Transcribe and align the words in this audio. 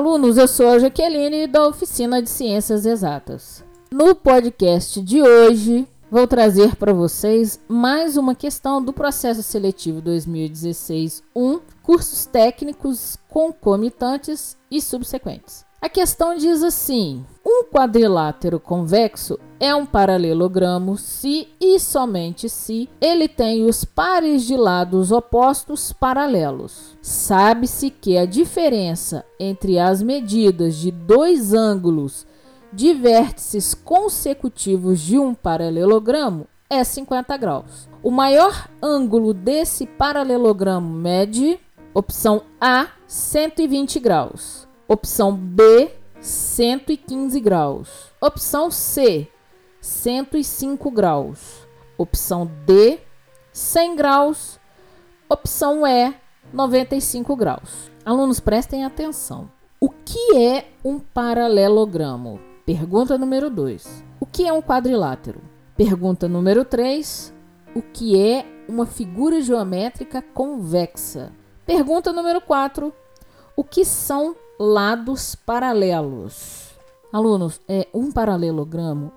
Alunos, 0.00 0.38
eu 0.38 0.48
sou 0.48 0.70
a 0.70 0.78
Jaqueline 0.78 1.46
da 1.46 1.68
Oficina 1.68 2.22
de 2.22 2.30
Ciências 2.30 2.86
Exatas. 2.86 3.62
No 3.92 4.14
podcast 4.14 4.98
de 5.02 5.20
hoje, 5.20 5.86
vou 6.10 6.26
trazer 6.26 6.74
para 6.74 6.94
vocês 6.94 7.60
mais 7.68 8.16
uma 8.16 8.34
questão 8.34 8.82
do 8.82 8.94
processo 8.94 9.42
seletivo 9.42 10.00
2016-1, 10.00 11.60
cursos 11.82 12.24
técnicos 12.24 13.18
concomitantes 13.28 14.56
e 14.70 14.80
subsequentes. 14.80 15.66
A 15.80 15.88
questão 15.88 16.36
diz 16.36 16.62
assim: 16.62 17.24
um 17.44 17.64
quadrilátero 17.64 18.60
convexo 18.60 19.38
é 19.58 19.74
um 19.74 19.86
paralelogramo 19.86 20.98
se 20.98 21.48
e 21.58 21.80
somente 21.80 22.50
se 22.50 22.86
ele 23.00 23.26
tem 23.26 23.64
os 23.64 23.82
pares 23.82 24.44
de 24.44 24.58
lados 24.58 25.10
opostos 25.10 25.90
paralelos. 25.90 26.98
Sabe-se 27.00 27.88
que 27.88 28.18
a 28.18 28.26
diferença 28.26 29.24
entre 29.38 29.78
as 29.78 30.02
medidas 30.02 30.76
de 30.76 30.90
dois 30.90 31.54
ângulos 31.54 32.26
de 32.70 32.92
vértices 32.92 33.72
consecutivos 33.72 35.00
de 35.00 35.18
um 35.18 35.34
paralelogramo 35.34 36.46
é 36.68 36.84
50 36.84 37.36
graus. 37.38 37.88
O 38.02 38.10
maior 38.10 38.68
ângulo 38.82 39.32
desse 39.32 39.86
paralelogramo 39.86 40.88
mede, 40.88 41.58
opção 41.94 42.42
A, 42.60 42.88
120 43.06 43.98
graus. 43.98 44.69
Opção 44.92 45.32
B, 45.32 45.88
115 46.20 47.38
graus. 47.38 48.10
Opção 48.20 48.72
C, 48.72 49.28
105 49.80 50.90
graus. 50.90 51.64
Opção 51.96 52.50
D, 52.66 52.98
100 53.52 53.94
graus. 53.94 54.58
Opção 55.28 55.86
E, 55.86 56.12
95 56.52 57.36
graus. 57.36 57.88
Alunos, 58.04 58.40
prestem 58.40 58.84
atenção. 58.84 59.48
O 59.78 59.90
que 59.90 60.36
é 60.36 60.66
um 60.84 60.98
paralelogramo? 60.98 62.40
Pergunta 62.66 63.16
número 63.16 63.48
2. 63.48 64.02
O 64.18 64.26
que 64.26 64.48
é 64.48 64.52
um 64.52 64.60
quadrilátero? 64.60 65.40
Pergunta 65.76 66.26
número 66.26 66.64
3. 66.64 67.32
O 67.76 67.80
que 67.80 68.20
é 68.20 68.44
uma 68.66 68.86
figura 68.86 69.40
geométrica 69.40 70.20
convexa? 70.20 71.30
Pergunta 71.64 72.12
número 72.12 72.40
4. 72.40 72.92
O 73.54 73.62
que 73.62 73.84
são 73.84 74.34
lados 74.62 75.34
paralelos. 75.34 76.68
Alunos, 77.10 77.62
é 77.66 77.88
um 77.94 78.12
paralelogramo 78.12 79.10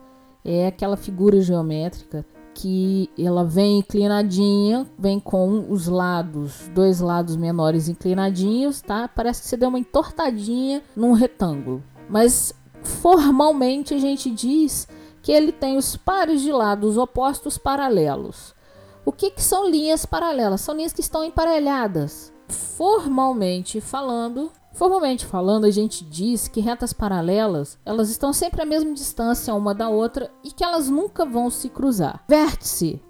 é 0.46 0.68
aquela 0.68 0.98
figura 0.98 1.42
geométrica 1.42 2.26
que 2.54 3.10
ela 3.18 3.44
vem 3.44 3.80
inclinadinha, 3.80 4.86
vem 4.98 5.20
com 5.20 5.66
os 5.70 5.88
lados, 5.88 6.70
dois 6.74 7.00
lados 7.00 7.36
menores 7.36 7.90
inclinadinhos, 7.90 8.82
tá? 8.82 9.08
Parece 9.08 9.42
que 9.42 9.48
você 9.48 9.58
deu 9.58 9.70
uma 9.70 9.80
entortadinha 9.80 10.84
num 10.96 11.14
retângulo. 11.14 11.84
Mas 12.10 12.54
formalmente 12.82 13.94
a 13.94 13.98
gente 13.98 14.30
diz 14.30 14.88
que 15.22 15.32
ele 15.32 15.52
tem 15.52 15.78
os 15.78 15.98
pares 15.98 16.42
de 16.42 16.52
lados 16.52 16.98
opostos 16.98 17.58
paralelos. 17.58 18.54
O 19.06 19.12
que, 19.12 19.32
que 19.32 19.42
são 19.42 19.70
linhas 19.70 20.06
paralelas? 20.06 20.62
São 20.62 20.76
linhas 20.76 20.94
que 20.94 21.02
estão 21.02 21.24
emparelhadas. 21.24 22.32
Formalmente 22.48 23.82
falando, 23.82 24.52
Formalmente 24.74 25.26
falando, 25.26 25.66
a 25.66 25.72
gente 25.72 26.04
diz 26.04 26.48
que 26.48 26.60
retas 26.60 26.92
paralelas, 26.92 27.78
elas 27.86 28.10
estão 28.10 28.34
sempre 28.34 28.62
à 28.62 28.66
mesma 28.66 28.94
distância 28.94 29.54
uma 29.54 29.74
da 29.74 29.88
outra 29.88 30.32
e 30.44 30.52
que 30.52 30.64
elas 30.64 30.90
nunca 30.90 31.26
vão 31.26 31.50
se 31.50 31.70
cruzar. 31.70 32.24
Vértice 32.28 33.02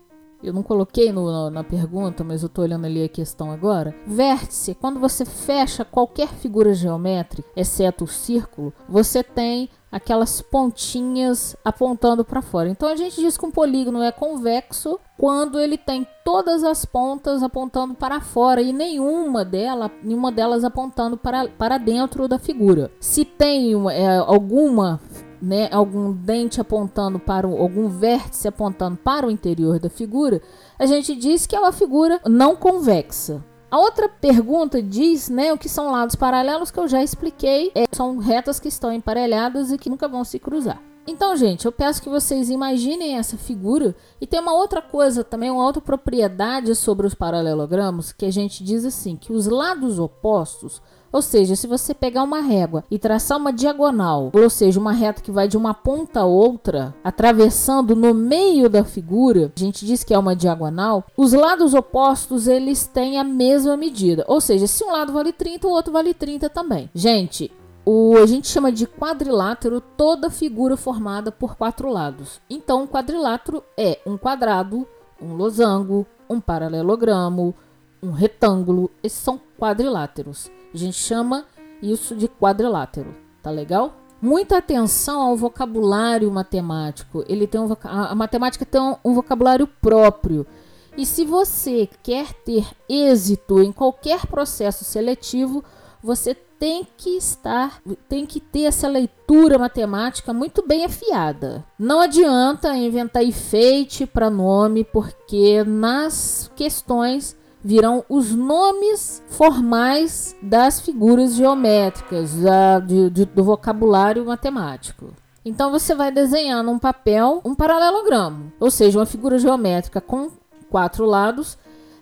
eu 0.44 0.52
não 0.52 0.62
coloquei 0.62 1.12
no, 1.14 1.50
na 1.50 1.64
pergunta, 1.64 2.22
mas 2.22 2.44
eu 2.44 2.48
estou 2.48 2.66
olhando 2.66 2.86
ali 2.86 3.02
a 3.02 3.08
questão 3.08 3.50
agora. 3.50 3.96
Vértice, 4.06 4.76
quando 4.76 5.00
você 5.00 5.24
fecha 5.24 5.86
qualquer 5.86 6.28
figura 6.28 6.74
geométrica, 6.74 7.48
exceto 7.56 8.04
o 8.04 8.08
círculo, 8.08 8.74
você 8.90 9.24
tem 9.24 9.70
aquelas 9.94 10.42
pontinhas 10.42 11.56
apontando 11.64 12.26
para 12.26 12.42
fora. 12.42 12.68
Então 12.68 12.90
a 12.90 12.96
gente 12.96 13.22
diz 13.22 13.38
que 13.38 13.46
um 13.46 13.52
polígono 13.52 14.02
é 14.02 14.12
convexo 14.12 15.00
quando 15.20 15.60
ele 15.60 15.78
tem 15.78 16.08
todas 16.26 16.64
as 16.64 16.84
pontas 16.84 17.44
apontando 17.44 17.94
para 17.94 18.20
fora 18.20 18.60
e 18.60 18.74
nenhuma, 18.74 19.46
dela, 19.46 19.92
nenhuma 20.02 20.32
delas 20.32 20.64
apontando 20.64 21.16
para, 21.16 21.48
para 21.48 21.78
dentro 21.78 22.28
da 22.28 22.40
figura. 22.40 22.90
Se 23.00 23.24
tem 23.24 23.72
é, 23.92 24.18
alguma 24.18 25.00
né, 25.40 25.70
algum 25.72 26.12
dente 26.12 26.60
apontando 26.60 27.20
para 27.20 27.48
o, 27.48 27.62
algum 27.62 27.88
vértice 27.88 28.48
apontando 28.48 28.98
para 28.98 29.28
o 29.28 29.32
interior 29.32 29.78
da 29.78 29.90
figura, 29.90 30.42
a 30.80 30.88
gente 30.88 31.16
diz 31.16 31.46
que 31.46 31.56
é 31.56 31.60
uma 31.60 31.72
figura 31.72 32.20
não 32.26 32.56
convexa. 32.56 33.44
A 33.74 33.80
outra 33.80 34.08
pergunta 34.08 34.84
diz, 34.84 35.30
né, 35.30 35.52
o 35.52 35.58
que 35.58 35.68
são 35.68 35.90
lados 35.90 36.16
paralelos 36.16 36.70
que 36.70 36.78
eu 36.78 36.88
já 36.88 37.02
expliquei, 37.02 37.72
é, 37.74 37.86
são 37.92 38.20
retas 38.20 38.60
que 38.60 38.68
estão 38.68 38.94
emparelhadas 38.94 39.72
e 39.72 39.80
que 39.80 39.90
nunca 39.90 40.08
vão 40.08 40.24
se 40.24 40.38
cruzar. 40.38 40.80
Então, 41.06 41.36
gente, 41.36 41.66
eu 41.66 41.72
peço 41.72 42.02
que 42.02 42.10
vocês 42.10 42.50
imaginem 42.50 43.18
essa 43.18 43.38
figura 43.38 43.96
e 44.22 44.28
tem 44.28 44.40
uma 44.40 44.54
outra 44.54 44.82
coisa 44.82 45.24
também, 45.24 45.52
uma 45.52 45.66
outra 45.66 45.82
propriedade 45.82 46.74
sobre 46.76 47.06
os 47.06 47.14
paralelogramos 47.14 48.12
que 48.12 48.26
a 48.26 48.32
gente 48.32 48.64
diz 48.64 48.86
assim, 48.86 49.16
que 49.16 49.34
os 49.34 49.48
lados 49.48 50.00
opostos 50.00 50.82
ou 51.14 51.22
seja, 51.22 51.56
se 51.56 51.68
você 51.68 51.94
pegar 51.94 52.24
uma 52.24 52.42
régua 52.42 52.84
e 52.90 52.98
traçar 52.98 53.38
uma 53.38 53.54
diagonal, 53.54 54.32
ou 54.34 54.50
seja, 54.50 54.80
uma 54.80 54.92
reta 54.92 55.22
que 55.22 55.30
vai 55.32 55.48
de 55.48 55.56
uma 55.56 55.72
ponta 55.72 56.22
a 56.22 56.26
outra, 56.26 56.96
atravessando 57.04 57.96
no 57.96 58.16
meio 58.16 58.68
da 58.68 58.84
figura, 58.84 59.52
a 59.56 59.60
gente 59.60 59.86
diz 59.86 60.04
que 60.04 60.12
é 60.12 60.18
uma 60.18 60.36
diagonal, 60.36 61.06
os 61.16 61.32
lados 61.32 61.76
opostos 61.76 62.48
eles 62.48 62.88
têm 62.88 63.20
a 63.20 63.24
mesma 63.24 63.78
medida. 63.78 64.26
Ou 64.28 64.42
seja, 64.42 64.66
se 64.66 64.84
um 64.84 64.92
lado 64.92 65.14
vale 65.14 65.32
30, 65.32 65.68
o 65.68 65.72
outro 65.72 65.94
vale 65.94 66.16
30 66.16 66.50
também. 66.50 66.90
Gente, 66.96 67.52
o, 67.86 68.16
a 68.18 68.26
gente 68.26 68.48
chama 68.48 68.72
de 68.72 68.88
quadrilátero 68.88 69.82
toda 69.82 70.30
figura 70.30 70.78
formada 70.78 71.32
por 71.32 71.56
quatro 71.56 71.90
lados. 71.90 72.42
Então, 72.50 72.84
um 72.84 72.88
quadrilátero 72.88 73.64
é 73.78 74.00
um 74.06 74.18
quadrado, 74.18 74.88
um 75.22 75.34
losango, 75.34 76.06
um 76.30 76.40
paralelogramo, 76.40 77.54
um 78.02 78.12
retângulo. 78.12 78.90
Esses 79.04 79.20
são 79.20 79.40
quadriláteros. 79.58 80.50
A 80.74 80.78
gente 80.78 80.98
chama 80.98 81.46
isso 81.82 82.16
de 82.16 82.28
quadrilátero, 82.28 83.14
tá 83.42 83.52
legal? 83.52 83.94
Muita 84.22 84.58
atenção 84.58 85.22
ao 85.22 85.36
vocabulário 85.36 86.32
matemático. 86.32 87.26
Ele 87.28 87.46
tem 87.46 87.60
um, 87.60 87.68
a 87.84 88.16
matemática 88.16 88.66
tem 88.66 88.80
um, 89.04 89.14
vocabulário 89.14 89.68
próprio. 89.68 90.48
E 90.96 91.06
se 91.06 91.26
você 91.26 91.90
quer 92.02 92.32
ter 92.34 92.66
êxito 92.88 93.62
em 93.62 93.74
qualquer 93.74 94.26
processo 94.26 94.86
seletivo, 94.86 95.62
você 96.02 96.34
tem 96.64 96.88
que 96.96 97.18
estar, 97.18 97.82
tem 98.08 98.26
que 98.26 98.40
ter 98.40 98.62
essa 98.62 98.88
leitura 98.88 99.60
matemática 99.60 100.32
muito 100.32 100.66
bem 100.66 100.86
afiada. 100.86 101.66
Não 101.78 102.00
adianta 102.00 102.74
inventar 102.78 103.22
enfeite 103.22 104.06
para 104.06 104.30
nome, 104.30 104.86
porque 104.86 105.62
nas 105.66 106.50
questões 106.56 107.36
virão 107.62 108.06
os 108.08 108.34
nomes 108.34 109.22
formais 109.28 110.38
das 110.42 110.80
figuras 110.80 111.36
geométricas, 111.36 112.34
da, 112.36 112.80
de, 112.80 113.10
de, 113.10 113.26
do 113.26 113.44
vocabulário 113.44 114.26
matemático. 114.26 115.10
Então 115.44 115.70
você 115.70 115.94
vai 115.94 116.14
desenhar 116.14 116.64
num 116.64 116.80
papel 116.80 117.42
um 117.44 117.54
paralelogramo, 117.54 118.54
ou 118.58 118.72
seja, 118.72 119.00
uma 119.00 119.06
figura 119.06 119.38
geométrica 119.38 120.00
com 120.00 120.32
quatro 120.70 121.06
lados, 121.06 121.58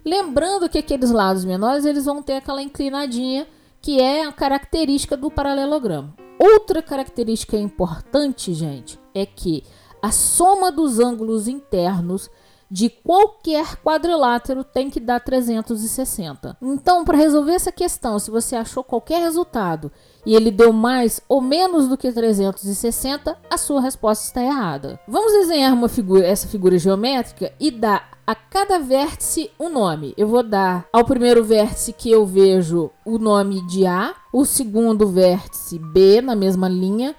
lembrando 0.06 0.70
que 0.70 0.78
aqueles 0.78 1.10
lados 1.10 1.44
menores 1.46 1.84
eles 1.84 2.06
vão 2.06 2.22
ter 2.22 2.34
aquela 2.34 2.62
inclinadinha 2.62 3.48
que 3.82 4.00
é 4.00 4.26
a 4.26 4.32
característica 4.32 5.18
do 5.18 5.32
paralelogramo. 5.32 6.14
Outra 6.40 6.82
característica 6.82 7.58
importante, 7.58 8.54
gente, 8.54 9.00
é 9.14 9.26
que 9.26 9.64
a 10.02 10.12
soma 10.12 10.72
dos 10.72 11.00
ângulos 11.00 11.48
internos 11.48 12.30
de 12.72 12.90
qualquer 12.90 13.76
quadrilátero 13.84 14.64
tem 14.64 14.90
que 14.90 15.02
dar 15.02 15.20
360. 15.20 16.56
Então, 16.62 17.04
para 17.04 17.18
resolver 17.18 17.52
essa 17.52 17.72
questão, 17.72 18.18
se 18.18 18.32
você 18.32 18.56
achou 18.56 18.82
qualquer 18.82 19.22
resultado 19.22 19.92
e 20.26 20.34
ele 20.34 20.50
deu 20.50 20.72
mais 20.72 21.22
ou 21.28 21.42
menos 21.42 21.90
do 21.90 21.98
que 21.98 22.10
360, 22.10 23.38
a 23.50 23.58
sua 23.58 23.82
resposta 23.82 24.26
está 24.26 24.42
errada. 24.42 24.98
Vamos 25.06 25.34
desenhar 25.34 25.74
uma 25.74 25.90
figura, 25.90 26.26
essa 26.26 26.48
figura 26.48 26.78
geométrica 26.78 27.52
e 27.60 27.70
dar 27.70 28.12
a 28.26 28.34
cada 28.34 28.80
vértice 28.80 29.52
um 29.60 29.68
nome. 29.68 30.14
Eu 30.16 30.30
vou 30.30 30.42
dar 30.42 30.88
ao 30.94 31.04
primeiro 31.04 31.44
vértice 31.44 31.92
que 31.92 32.10
eu 32.10 32.26
vejo 32.26 32.90
o 33.04 33.18
nome 33.18 33.68
de 33.68 33.86
A, 33.86 34.16
o 34.32 34.46
segundo 34.46 35.10
vértice 35.10 35.78
B 35.78 36.22
na 36.22 36.36
mesma 36.36 36.70
linha, 36.70 37.14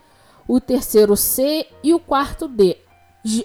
o 0.49 0.59
terceiro 0.59 1.15
C 1.15 1.67
e 1.83 1.93
o 1.93 2.01
quarto 2.01 2.49
D 2.49 2.82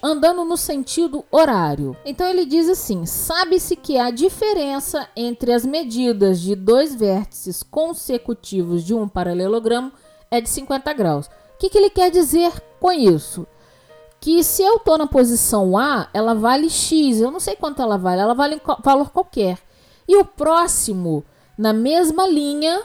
andando 0.01 0.43
no 0.43 0.57
sentido 0.57 1.23
horário. 1.31 1.95
Então 2.03 2.27
ele 2.27 2.45
diz 2.45 2.67
assim: 2.69 3.05
sabe-se 3.05 3.75
que 3.75 3.97
a 3.97 4.09
diferença 4.09 5.07
entre 5.15 5.53
as 5.53 5.65
medidas 5.65 6.41
de 6.41 6.55
dois 6.55 6.95
vértices 6.95 7.61
consecutivos 7.61 8.83
de 8.83 8.93
um 8.93 9.07
paralelogramo 9.07 9.91
é 10.31 10.41
de 10.41 10.49
50 10.49 10.93
graus. 10.93 11.27
O 11.27 11.31
que, 11.59 11.69
que 11.69 11.77
ele 11.77 11.89
quer 11.89 12.11
dizer 12.11 12.51
com 12.79 12.91
isso? 12.91 13.45
Que 14.19 14.43
se 14.43 14.63
eu 14.63 14.77
estou 14.77 14.97
na 14.97 15.07
posição 15.07 15.77
A, 15.77 16.09
ela 16.13 16.33
vale 16.33 16.69
X, 16.69 17.21
eu 17.21 17.31
não 17.31 17.39
sei 17.39 17.55
quanto 17.55 17.81
ela 17.81 17.97
vale, 17.97 18.21
ela 18.21 18.33
vale 18.33 18.59
valor 18.83 19.11
qualquer. 19.11 19.59
E 20.07 20.17
o 20.17 20.25
próximo, 20.25 21.23
na 21.57 21.71
mesma 21.73 22.27
linha, 22.27 22.81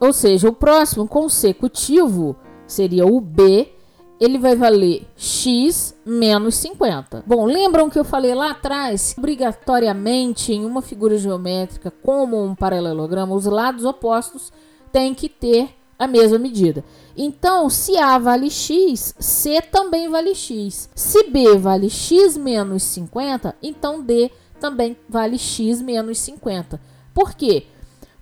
Ou 0.00 0.12
seja, 0.12 0.48
o 0.48 0.52
próximo 0.52 1.06
consecutivo 1.06 2.36
seria 2.66 3.06
o 3.06 3.20
B, 3.20 3.73
ele 4.20 4.38
vai 4.38 4.54
valer 4.54 5.06
x 5.16 5.94
menos 6.04 6.54
50. 6.56 7.24
Bom, 7.26 7.44
lembram 7.44 7.90
que 7.90 7.98
eu 7.98 8.04
falei 8.04 8.34
lá 8.34 8.50
atrás? 8.50 9.14
Obrigatoriamente, 9.18 10.52
em 10.52 10.64
uma 10.64 10.80
figura 10.80 11.18
geométrica 11.18 11.90
como 12.02 12.42
um 12.42 12.54
paralelogramo, 12.54 13.34
os 13.34 13.46
lados 13.46 13.84
opostos 13.84 14.52
têm 14.92 15.14
que 15.14 15.28
ter 15.28 15.70
a 15.98 16.06
mesma 16.06 16.38
medida. 16.38 16.84
Então, 17.16 17.68
se 17.70 17.96
A 17.96 18.18
vale 18.18 18.50
x, 18.50 19.14
C 19.18 19.60
também 19.62 20.08
vale 20.08 20.34
x. 20.34 20.88
Se 20.94 21.24
B 21.30 21.56
vale 21.56 21.88
x 21.88 22.36
menos 22.36 22.82
50, 22.82 23.56
então 23.62 24.02
D 24.02 24.30
também 24.60 24.96
vale 25.08 25.38
x 25.38 25.80
menos 25.82 26.18
50. 26.18 26.80
Por 27.12 27.34
quê? 27.34 27.66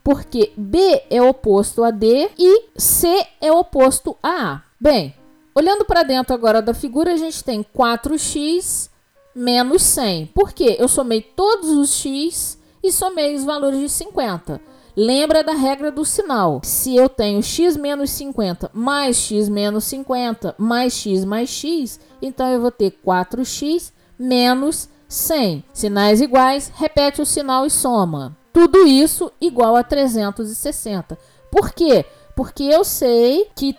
Porque 0.04 0.52
B 0.56 1.02
é 1.08 1.22
oposto 1.22 1.84
a 1.84 1.90
D 1.90 2.28
e 2.38 2.70
C 2.76 3.24
é 3.40 3.52
oposto 3.52 4.16
a 4.22 4.52
A. 4.52 4.62
Bem, 4.80 5.14
olhando 5.54 5.84
para 5.84 6.02
dentro 6.02 6.34
agora 6.34 6.62
da 6.62 6.74
figura, 6.74 7.12
a 7.12 7.16
gente 7.16 7.42
tem 7.42 7.62
4x 7.62 8.90
menos 9.34 9.82
100. 9.82 10.26
Por 10.26 10.52
quê? 10.52 10.76
Eu 10.78 10.88
somei 10.88 11.20
todos 11.20 11.70
os 11.70 11.94
x 11.96 12.58
e 12.82 12.92
somei 12.92 13.34
os 13.34 13.44
valores 13.44 13.80
de 13.80 13.88
50. 13.88 14.60
Lembra 14.94 15.42
da 15.42 15.52
regra 15.52 15.90
do 15.90 16.04
sinal. 16.04 16.60
Se 16.62 16.94
eu 16.94 17.08
tenho 17.08 17.42
x 17.42 17.76
menos 17.76 18.10
50 18.10 18.70
mais 18.74 19.16
x 19.16 19.48
menos 19.48 19.84
50 19.84 20.54
mais 20.58 20.92
x 20.92 21.24
mais 21.24 21.48
x, 21.48 21.98
então 22.20 22.46
eu 22.48 22.60
vou 22.60 22.70
ter 22.70 22.98
4x 23.04 23.92
menos 24.18 24.88
100. 25.08 25.64
Sinais 25.72 26.20
iguais, 26.20 26.70
repete 26.74 27.22
o 27.22 27.26
sinal 27.26 27.64
e 27.64 27.70
soma. 27.70 28.36
Tudo 28.52 28.86
isso 28.86 29.32
igual 29.40 29.76
a 29.76 29.82
360. 29.82 31.18
Por 31.50 31.72
quê? 31.72 32.04
Porque 32.36 32.64
eu 32.64 32.84
sei 32.84 33.48
que 33.56 33.76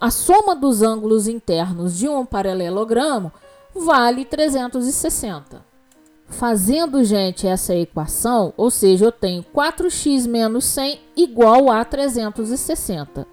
a 0.00 0.10
soma 0.10 0.54
dos 0.54 0.82
ângulos 0.82 1.26
internos 1.26 1.96
de 1.96 2.08
um 2.08 2.24
paralelogramo 2.24 3.32
vale 3.74 4.24
360. 4.24 5.66
Fazendo, 6.28 7.02
gente, 7.02 7.46
essa 7.46 7.74
equação, 7.74 8.52
ou 8.56 8.70
seja, 8.70 9.06
eu 9.06 9.12
tenho 9.12 9.42
4x 9.42 10.28
menos 10.28 10.64
100 10.66 11.00
igual 11.16 11.70
a 11.70 11.84
360. 11.84 13.26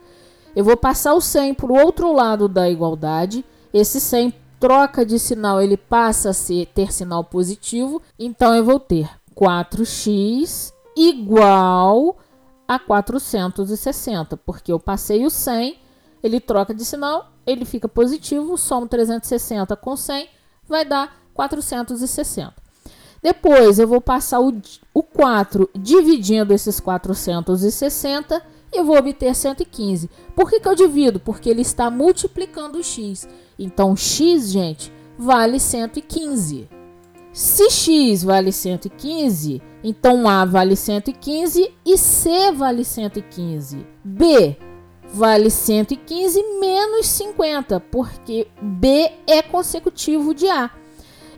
Eu 0.56 0.64
vou 0.64 0.78
passar 0.78 1.14
o 1.14 1.22
100 1.22 1.54
para 1.56 1.72
o 1.72 1.78
outro 1.78 2.14
lado 2.14 2.48
da 2.48 2.70
igualdade. 2.70 3.44
Esse 3.74 4.00
100 4.00 4.34
troca 4.60 5.06
de 5.06 5.20
sinal, 5.20 5.62
ele 5.62 5.76
passa 5.76 6.30
a 6.30 6.34
ser, 6.34 6.68
ter 6.68 6.94
sinal 6.94 7.24
positivo. 7.26 8.02
Então, 8.18 8.56
eu 8.56 8.64
vou 8.64 8.80
ter 8.80 9.10
4x 9.36 10.74
igual 10.96 12.18
a 12.66 12.80
460, 12.80 14.38
porque 14.38 14.72
eu 14.72 14.80
passei 14.80 15.26
o 15.26 15.30
100, 15.30 15.78
ele 16.26 16.40
troca 16.40 16.74
de 16.74 16.84
sinal, 16.84 17.32
ele 17.46 17.66
fica 17.66 17.88
positivo, 17.88 18.58
somo 18.58 18.88
360 18.88 19.76
com 19.76 19.96
100, 19.96 20.28
vai 20.68 20.84
dar 20.84 21.16
460. 21.36 22.52
Depois 23.22 23.78
eu 23.78 23.88
vou 23.88 24.02
passar 24.02 24.40
o, 24.40 24.60
o 24.92 25.04
4 25.04 25.70
dividindo 25.76 26.52
esses 26.52 26.80
460 26.80 28.42
e 28.74 28.82
vou 28.82 28.98
obter 28.98 29.36
115. 29.36 30.10
Por 30.36 30.50
que, 30.50 30.60
que 30.60 30.68
eu 30.68 30.74
divido? 30.74 31.20
Porque 31.20 31.48
ele 31.48 31.62
está 31.62 31.92
multiplicando 31.92 32.80
o 32.80 32.84
x. 32.84 33.28
Então, 33.60 33.96
x, 33.96 34.50
gente, 34.50 34.92
vale 35.20 35.60
115. 35.60 36.68
Se 37.32 37.70
x 37.70 38.24
vale 38.24 38.52
115, 38.52 39.62
então 39.84 40.28
A 40.28 40.44
vale 40.44 40.76
115 40.76 41.72
e 41.86 41.98
C 42.00 42.52
vale 42.52 42.84
115. 42.84 43.86
B 44.04 44.58
vale 45.16 45.50
115 45.50 46.44
menos 46.60 47.08
50, 47.08 47.80
porque 47.80 48.48
B 48.62 49.12
é 49.26 49.42
consecutivo 49.42 50.34
de 50.34 50.50
A. 50.50 50.70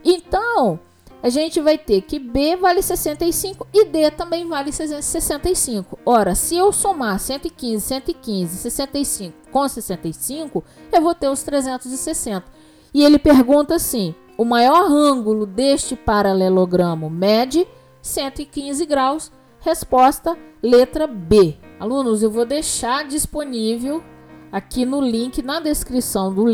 Então, 0.03 0.79
a 1.21 1.29
gente 1.29 1.62
vai 1.62 1.77
ter 1.77 2.01
que 2.01 2.18
B 2.18 2.56
vale 2.56 2.81
65 2.81 3.68
e 3.71 3.85
D 3.85 4.09
também 4.09 4.47
vale 4.47 4.71
65. 4.71 6.00
Ora, 6.03 6.33
se 6.33 6.57
eu 6.57 6.71
somar 6.74 7.19
115, 7.19 7.85
115, 7.85 8.57
65 8.57 9.33
com 9.51 9.68
65, 9.68 10.63
eu 10.91 11.01
vou 11.01 11.13
ter 11.13 11.30
os 11.30 11.44
360. 11.44 12.45
E 12.94 13.03
ele 13.03 13.19
pergunta 13.19 13.75
assim: 13.75 14.15
o 14.38 14.44
maior 14.44 14.85
ângulo 14.89 15.45
deste 15.45 15.95
paralelogramo 15.95 17.09
mede 17.12 17.68
115 18.01 18.85
graus? 18.88 19.31
Resposta: 19.59 20.35
letra 20.63 21.06
B. 21.06 21.66
Alunos, 21.79 22.24
eu 22.24 22.31
vou 22.31 22.44
deixar 22.44 23.06
disponível 23.06 24.03
aqui 24.51 24.83
no 24.83 25.00
link 25.00 25.44
na 25.44 25.59
descrição 25.59 26.33
do, 26.33 26.45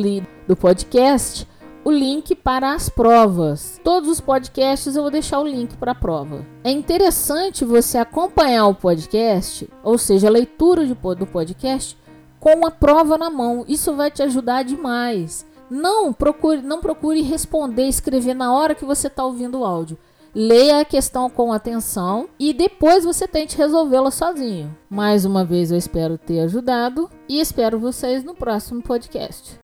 do 0.46 0.56
podcast 0.56 1.48
o 1.86 1.92
link 1.92 2.36
para 2.36 2.74
as 2.74 2.90
provas. 2.90 3.80
Todos 3.86 4.10
os 4.10 4.20
podcasts 4.20 4.96
eu 4.96 5.02
vou 5.02 5.12
deixar 5.12 5.40
o 5.40 5.48
link 5.48 5.78
para 5.78 5.94
a 5.94 5.96
prova. 5.96 6.46
É 6.62 6.72
interessante 6.72 7.64
você 7.64 7.98
acompanhar 7.98 8.68
o 8.68 8.75
podcast, 8.75 9.70
ou 9.81 9.98
seja, 9.98 10.28
a 10.28 10.31
leitura 10.31 10.86
de, 10.86 10.94
do 10.94 11.26
podcast, 11.26 11.98
com 12.38 12.66
a 12.66 12.72
prova 12.72 13.18
na 13.18 13.30
mão. 13.30 13.64
Isso 13.66 13.96
vai 13.96 14.12
te 14.12 14.22
ajudar 14.24 14.64
demais. 14.64 15.46
Não 15.69 16.12
procure, 16.12 16.62
não 16.62 16.81
procure 16.81 17.22
responder, 17.22 17.88
escrever 17.88 18.34
na 18.34 18.54
hora 18.54 18.76
que 18.76 18.84
você 18.84 19.08
está 19.08 19.24
ouvindo 19.24 19.60
o 19.60 19.66
áudio. 19.66 19.98
Leia 20.35 20.80
a 20.80 20.85
questão 20.85 21.30
com 21.30 21.53
atenção 21.53 22.27
e 22.39 22.53
depois 22.53 23.06
você 23.06 23.27
tente 23.27 23.56
resolvê-la 23.56 24.09
sozinho. 24.09 24.75
Mais 24.89 25.25
uma 25.25 25.45
vez 25.45 25.71
eu 25.71 25.77
espero 25.77 26.18
ter 26.18 26.39
ajudado 26.39 27.07
e 27.30 27.39
espero 27.39 27.77
vocês 27.77 28.24
no 28.24 28.33
próximo 28.33 28.81
podcast. 28.81 29.62